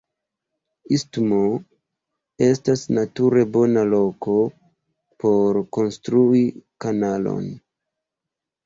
Istmo 0.95 1.41
estas 2.47 2.85
nature 2.99 3.45
bona 3.59 3.85
loko 3.93 4.37
por 5.27 5.63
konstrui 5.79 6.45
kanalon. 6.85 7.53